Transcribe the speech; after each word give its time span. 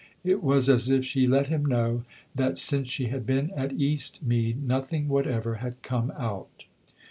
It 0.23 0.41
was 0.41 0.67
as 0.67 0.89
if 0.89 1.05
she 1.05 1.27
let 1.27 1.45
him 1.45 1.63
know 1.63 2.05
that 2.33 2.57
since 2.57 2.89
she 2.89 3.09
had 3.09 3.23
been 3.23 3.51
at 3.51 3.69
Eastmead 3.73 4.55
nothing 4.63 5.07
whatever 5.07 5.57
had 5.57 5.83
come 5.83 6.09
out. 6.17 6.65